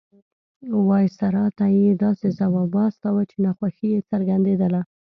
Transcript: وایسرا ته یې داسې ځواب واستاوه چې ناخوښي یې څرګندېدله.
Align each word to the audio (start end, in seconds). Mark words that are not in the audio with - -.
وایسرا 0.89 1.45
ته 1.57 1.65
یې 1.79 1.89
داسې 2.03 2.27
ځواب 2.39 2.69
واستاوه 2.77 3.23
چې 3.29 3.35
ناخوښي 3.45 3.87
یې 3.93 3.99
څرګندېدله. 4.09 4.81